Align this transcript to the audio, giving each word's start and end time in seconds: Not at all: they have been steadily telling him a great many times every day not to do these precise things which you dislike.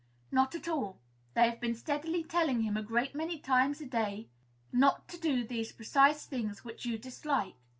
Not 0.31 0.55
at 0.55 0.67
all: 0.67 0.97
they 1.35 1.47
have 1.47 1.59
been 1.61 1.75
steadily 1.75 2.23
telling 2.23 2.61
him 2.63 2.75
a 2.75 2.81
great 2.81 3.13
many 3.13 3.37
times 3.37 3.77
every 3.81 3.89
day 3.91 4.29
not 4.73 5.07
to 5.09 5.17
do 5.19 5.45
these 5.45 5.71
precise 5.71 6.25
things 6.25 6.65
which 6.65 6.85
you 6.87 6.97
dislike. 6.97 7.53